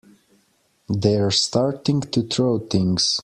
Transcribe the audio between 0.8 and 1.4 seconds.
They're